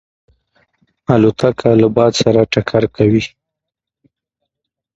الوتکه 1.13 1.69
له 1.81 1.87
باد 1.95 2.13
سره 2.21 2.41
ټکر 2.53 2.83
کوي. 2.95 3.23